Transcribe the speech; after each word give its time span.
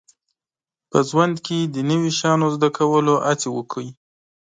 په 0.89 0.97
ژوند 1.09 1.35
کې 1.45 1.57
د 1.73 1.75
نوي 1.89 2.11
شیانو 2.17 2.47
زده 2.55 2.69
کولو 2.77 3.13
هڅې 3.27 3.49
وکړئ 3.57 3.89